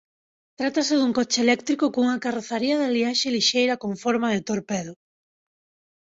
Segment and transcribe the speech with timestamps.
[0.59, 4.91] Trátase dun coche eléctrico cunha carrozaría de aliaxe lixeira con forma de torpedo.